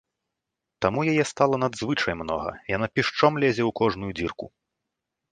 [0.85, 4.45] Таму яе стала надзвычай многа, яна пішчом лезе ў кожную дзірку.